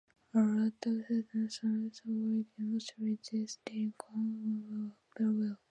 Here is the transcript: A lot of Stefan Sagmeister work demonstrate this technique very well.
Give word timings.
A 0.33 0.39
lot 0.41 0.83
of 0.87 0.93
Stefan 1.05 1.47
Sagmeister 1.55 2.07
work 2.07 2.47
demonstrate 2.57 3.23
this 3.31 3.59
technique 3.63 4.01
very 5.15 5.35
well. 5.37 5.57